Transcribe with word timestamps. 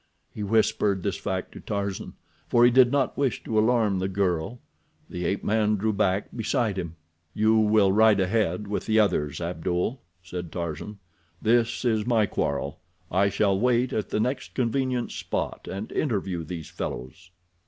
He 0.33 0.41
whispered 0.41 1.03
this 1.03 1.17
fact 1.17 1.51
to 1.51 1.59
Tarzan, 1.59 2.13
for 2.47 2.65
he 2.65 2.71
did 2.71 2.91
not 2.91 3.19
wish 3.19 3.43
to 3.43 3.59
alarm 3.59 3.99
the 3.99 4.07
girl. 4.07 4.59
The 5.11 5.25
ape 5.25 5.43
man 5.43 5.75
drew 5.75 5.93
back 5.93 6.29
beside 6.35 6.75
him. 6.79 6.95
"You 7.35 7.59
will 7.59 7.91
ride 7.91 8.19
ahead 8.19 8.67
with 8.67 8.87
the 8.87 8.99
others, 8.99 9.39
Abdul," 9.39 10.01
said 10.23 10.51
Tarzan. 10.51 10.97
"This 11.39 11.85
is 11.85 12.07
my 12.07 12.25
quarrel. 12.25 12.79
I 13.11 13.29
shall 13.29 13.59
wait 13.59 13.93
at 13.93 14.09
the 14.09 14.19
next 14.19 14.55
convenient 14.55 15.11
spot, 15.11 15.67
and 15.69 15.91
interview 15.91 16.43
these 16.43 16.67
fellows." 16.71 17.29